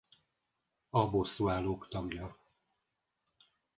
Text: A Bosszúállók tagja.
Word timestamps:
A 0.89 1.07
Bosszúállók 1.09 1.87
tagja. 1.87 2.37